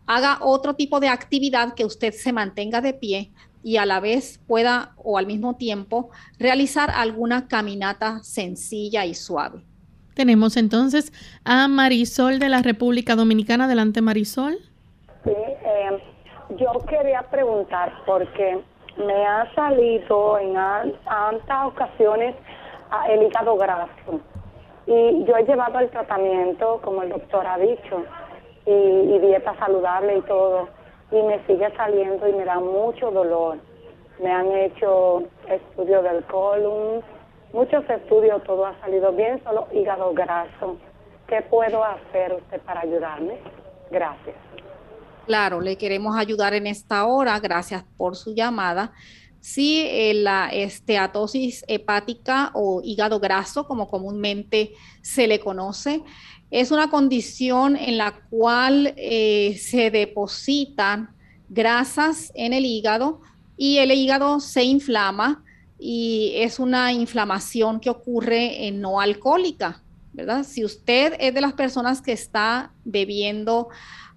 [0.05, 3.32] Haga otro tipo de actividad que usted se mantenga de pie
[3.64, 9.66] y a la vez pueda o al mismo tiempo realizar alguna caminata sencilla y suave.
[10.22, 11.11] Tenemos entonces
[11.45, 13.65] a Marisol de la República Dominicana.
[13.65, 14.59] Adelante, Marisol.
[15.24, 15.97] Sí, eh,
[16.57, 18.59] yo quería preguntar porque
[19.03, 20.53] me ha salido en
[21.05, 22.36] tantas ocasiones
[23.09, 24.22] el hígado graso
[24.86, 28.05] y yo he llevado el tratamiento como el doctor ha dicho
[28.67, 30.69] y, dieta saludable y todo
[31.11, 33.57] y me sigue saliendo y me da mucho dolor.
[34.22, 37.01] Me han hecho estudios del colon,
[37.53, 40.77] muchos estudios, todo ha salido bien, solo hígado graso.
[41.27, 43.37] ¿Qué puedo hacer usted para ayudarme?
[43.89, 44.35] Gracias.
[45.25, 47.39] Claro, le queremos ayudar en esta hora.
[47.39, 48.91] Gracias por su llamada.
[49.39, 56.03] Si eh, la esteatosis hepática o hígado graso, como comúnmente se le conoce,
[56.51, 61.15] es una condición en la cual eh, se depositan
[61.49, 63.21] grasas en el hígado
[63.57, 65.43] y el hígado se inflama
[65.84, 69.82] y es una inflamación que ocurre en no alcohólica.
[70.13, 70.43] ¿verdad?
[70.43, 73.69] Si usted es de las personas que está bebiendo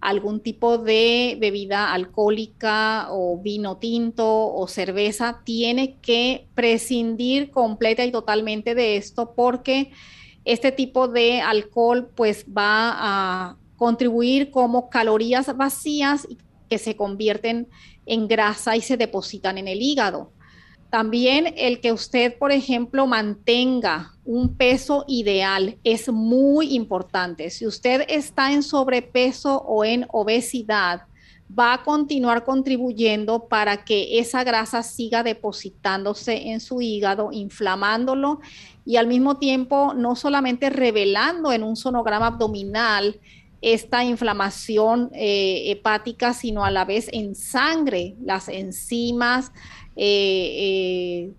[0.03, 8.13] algún tipo de bebida alcohólica o vino tinto o cerveza, tiene que prescindir completa y
[8.13, 9.93] totalmente de esto porque
[10.45, 16.29] este tipo de alcohol pues va a contribuir como calorías vacías
[16.69, 17.69] que se convierten
[18.05, 20.34] en grasa y se depositan en el hígado.
[20.91, 27.51] También el que usted, por ejemplo, mantenga un peso ideal es muy importante.
[27.51, 31.03] Si usted está en sobrepeso o en obesidad,
[31.57, 38.41] va a continuar contribuyendo para que esa grasa siga depositándose en su hígado, inflamándolo
[38.85, 43.21] y al mismo tiempo no solamente revelando en un sonograma abdominal
[43.61, 49.53] esta inflamación eh, hepática, sino a la vez en sangre, las enzimas,
[49.97, 51.33] eh, eh,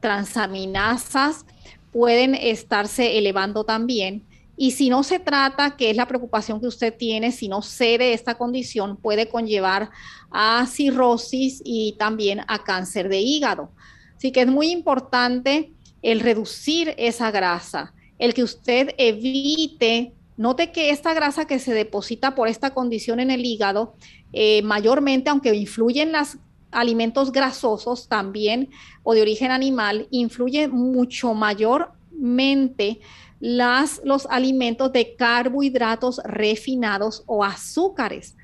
[0.00, 1.44] transaminasas
[1.92, 4.24] pueden estarse elevando también.
[4.56, 8.12] Y si no se trata, que es la preocupación que usted tiene, si no cede
[8.12, 9.90] esta condición, puede conllevar
[10.30, 13.70] a cirrosis y también a cáncer de hígado.
[14.16, 20.90] Así que es muy importante el reducir esa grasa, el que usted evite, note que
[20.90, 23.94] esta grasa que se deposita por esta condición en el hígado,
[24.34, 26.38] eh, mayormente, aunque influyen las
[26.70, 28.70] alimentos grasosos también
[29.02, 33.00] o de origen animal, influye mucho mayormente
[33.40, 38.36] las, los alimentos de carbohidratos refinados o azúcares.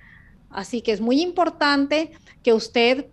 [0.51, 2.12] Así que es muy importante
[2.43, 3.07] que usted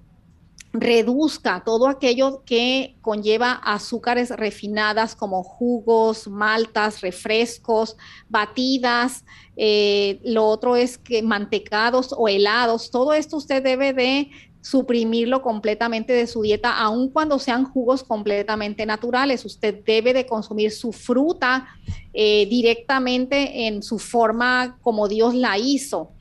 [0.73, 7.95] reduzca todo aquello que conlleva azúcares refinadas como jugos, maltas, refrescos,
[8.27, 9.23] batidas.
[9.55, 14.31] Eh, lo otro es que mantecados o helados, todo esto usted debe de
[14.63, 19.43] suprimirlo completamente de su dieta, aun cuando sean jugos completamente naturales.
[19.43, 21.67] Usted debe de consumir su fruta
[22.13, 26.13] eh, directamente en su forma como Dios la hizo.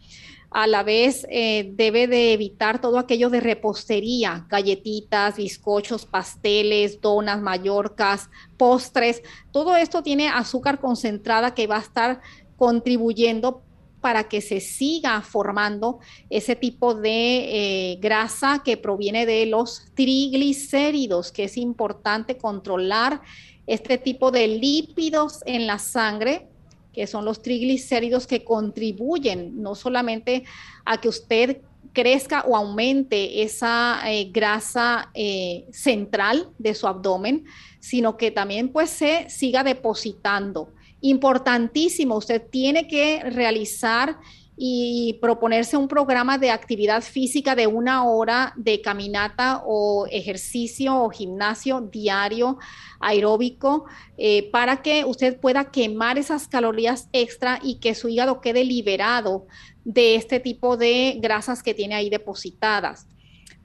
[0.51, 7.41] A la vez eh, debe de evitar todo aquello de repostería, galletitas, bizcochos, pasteles, donas,
[7.41, 9.23] mallorcas, postres.
[9.53, 12.21] Todo esto tiene azúcar concentrada que va a estar
[12.57, 13.63] contribuyendo
[14.03, 21.33] para que se siga formando ese tipo de eh, grasa que proviene de los triglicéridos,
[21.33, 23.23] que es importante controlar
[23.67, 26.49] este tipo de lípidos en la sangre,
[26.93, 30.45] que son los triglicéridos que contribuyen no solamente
[30.85, 37.45] a que usted crezca o aumente esa eh, grasa eh, central de su abdomen,
[37.81, 40.73] sino que también pues se siga depositando
[41.03, 42.17] importantísimo.
[42.17, 44.19] Usted tiene que realizar
[44.57, 51.11] y proponerse un programa de actividad física de una hora de caminata o ejercicio o
[51.11, 52.59] gimnasio diario
[53.01, 53.87] aeróbico
[54.19, 59.47] eh, para que usted pueda quemar esas calorías extra y que su hígado quede liberado
[59.85, 63.09] de este tipo de grasas que tiene ahí depositadas.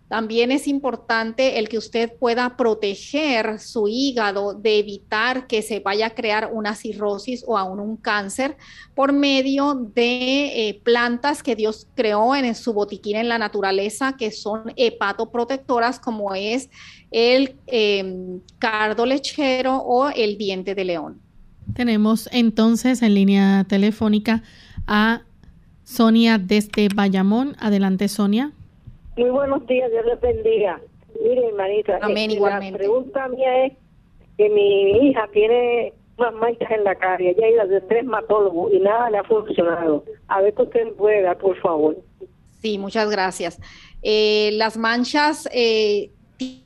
[0.07, 6.07] También es importante el que usted pueda proteger su hígado de evitar que se vaya
[6.07, 8.55] a crear una cirrosis o aún un cáncer
[8.95, 14.31] por medio de eh, plantas que Dios creó en, su botiquín en la naturaleza, que
[14.31, 16.69] son hepatoprotectoras, como es
[17.11, 21.19] el em, cardo lechero o el diente de león.
[21.73, 24.41] Tenemos entonces en línea telefónica
[24.87, 25.23] a
[25.83, 27.57] Sonia desde Bayamón.
[27.59, 28.53] Adelante, Sonia.
[29.17, 30.79] Muy buenos días, Dios les bendiga.
[31.23, 33.73] Mire, hermanita, Amén, este, la pregunta mía es
[34.37, 38.05] que mi hija tiene unas manchas en la cara y ella ha ido de tres
[38.05, 40.03] matólogos y nada le ha funcionado.
[40.27, 41.97] A ver qué usted puede dar, por favor.
[42.61, 43.59] Sí, muchas gracias.
[44.03, 46.11] Eh, las manchas eh,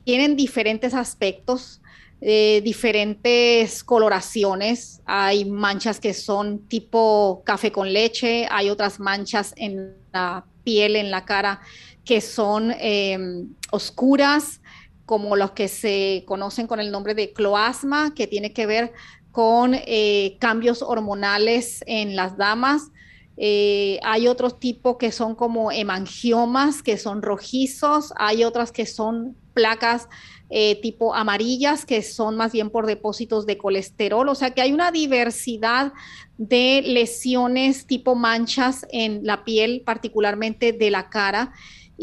[0.04, 1.80] tienen diferentes aspectos,
[2.20, 5.00] eh, diferentes coloraciones.
[5.06, 11.10] Hay manchas que son tipo café con leche, hay otras manchas en la piel, en
[11.10, 11.60] la cara
[12.04, 14.60] que son em, oscuras,
[15.06, 18.92] como los que se conocen con el nombre de cloasma, que tiene que ver
[19.30, 22.90] con eh, cambios hormonales en las damas.
[23.36, 28.12] Eh, hay otros tipos que son como hemangiomas, que son rojizos.
[28.16, 30.08] Hay otras que son placas
[30.50, 34.28] eh, tipo amarillas, que son más bien por depósitos de colesterol.
[34.28, 35.94] O sea que hay una diversidad
[36.36, 41.52] de lesiones tipo manchas en la piel, particularmente de la cara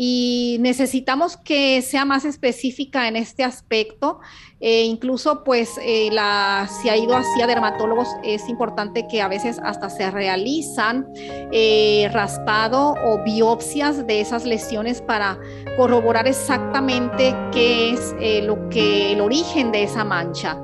[0.01, 4.21] y necesitamos que sea más específica en este aspecto.
[4.61, 9.27] Eh, incluso, pues, eh, la, si ha ido así a dermatólogos, es importante que a
[9.27, 11.05] veces hasta se realizan
[11.51, 15.37] eh, raspado o biopsias de esas lesiones para
[15.75, 20.57] corroborar exactamente qué es lo que el origen de esa mancha.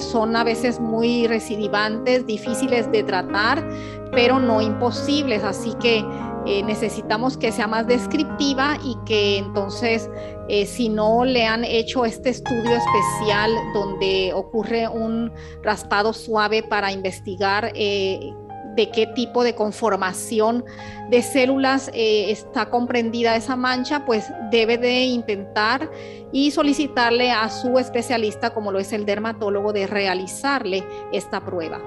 [0.00, 3.64] son a veces muy recidivantes, difíciles de tratar,
[4.10, 5.44] pero no imposibles.
[5.44, 6.04] Así que
[6.46, 10.08] eh, necesitamos que sea más descriptiva y que entonces
[10.48, 15.32] eh, si no le han hecho este estudio especial donde ocurre un
[15.64, 18.32] raspado suave para investigar eh,
[18.76, 20.64] de qué tipo de conformación
[21.10, 25.90] de células está comprendida esa mancha, pues debe de intentar
[26.30, 31.80] y solicitarle a su especialista, como lo es el dermatólogo, de realizarle esta prueba.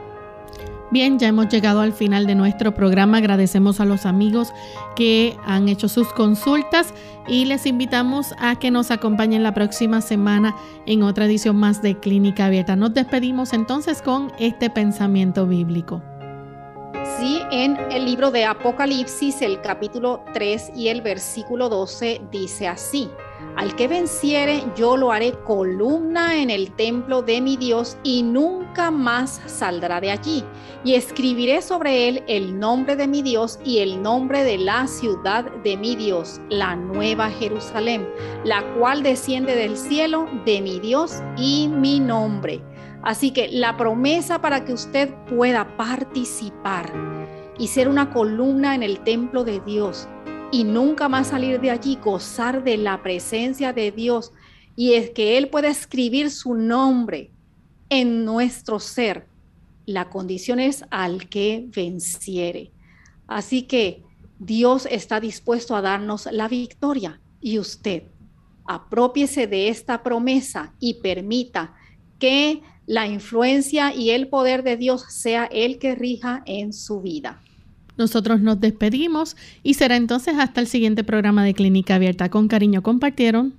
[0.91, 3.17] Bien, ya hemos llegado al final de nuestro programa.
[3.17, 4.53] Agradecemos a los amigos
[4.95, 6.93] que han hecho sus consultas
[7.27, 10.55] y les invitamos a que nos acompañen la próxima semana
[10.87, 12.75] en otra edición más de Clínica Abierta.
[12.75, 16.01] Nos despedimos entonces con este pensamiento bíblico.
[17.19, 23.09] Sí, en el libro de Apocalipsis, el capítulo 3 y el versículo 12 dice así.
[23.55, 28.89] Al que venciere, yo lo haré columna en el templo de mi Dios y nunca
[28.89, 30.43] más saldrá de allí.
[30.83, 35.43] Y escribiré sobre él el nombre de mi Dios y el nombre de la ciudad
[35.63, 38.07] de mi Dios, la nueva Jerusalén,
[38.45, 42.63] la cual desciende del cielo de mi Dios y mi nombre.
[43.01, 46.91] Así que la promesa para que usted pueda participar
[47.57, 50.07] y ser una columna en el templo de Dios
[50.51, 54.31] y nunca más salir de allí, gozar de la presencia de Dios.
[54.75, 57.31] Y es que Él puede escribir su nombre
[57.89, 59.27] en nuestro ser.
[59.85, 62.71] La condición es al que venciere.
[63.27, 64.03] Así que
[64.39, 68.03] Dios está dispuesto a darnos la victoria y usted
[68.65, 71.73] apropiese de esta promesa y permita
[72.17, 77.41] que la influencia y el poder de Dios sea el que rija en su vida.
[77.99, 82.29] Nosotros nos despedimos y será entonces hasta el siguiente programa de Clínica Abierta.
[82.29, 83.55] Con cariño compartieron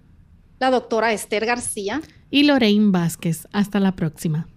[0.59, 3.47] la doctora Esther García y Lorraine Vázquez.
[3.53, 4.49] Hasta la próxima.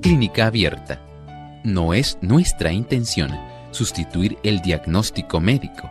[0.00, 1.02] Clínica Abierta.
[1.64, 3.30] No es nuestra intención
[3.72, 5.90] sustituir el diagnóstico médico